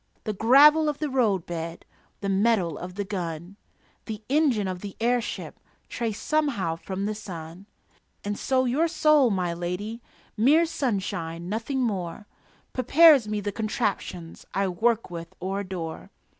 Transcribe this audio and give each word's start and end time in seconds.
The 0.23 0.33
gravel 0.33 0.89
of 0.89 0.97
the 0.97 1.11
roadbed, 1.11 1.85
The 2.21 2.29
metal 2.29 2.75
of 2.75 2.95
the 2.95 3.03
gun, 3.05 3.55
The 4.07 4.23
engine 4.29 4.67
of 4.67 4.79
the 4.81 4.95
airship 4.99 5.59
Trace 5.89 6.19
somehow 6.19 6.75
from 6.75 7.05
the 7.05 7.13
sun. 7.13 7.67
And 8.23 8.35
so 8.35 8.65
your 8.65 8.87
soul, 8.87 9.29
my 9.29 9.53
lady 9.53 10.01
(Mere 10.35 10.65
sunshine, 10.65 11.49
nothing 11.49 11.81
more) 11.83 12.25
Prepares 12.73 13.27
me 13.27 13.41
the 13.41 13.51
contraptions 13.51 14.43
I 14.55 14.67
work 14.69 15.11
with 15.11 15.35
or 15.39 15.59
adore. 15.59 16.09